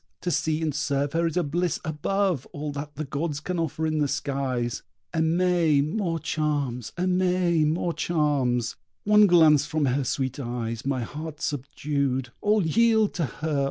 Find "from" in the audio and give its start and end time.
9.67-9.85